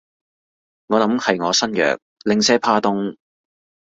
[0.87, 3.15] 我諗係我身弱，零舍怕凍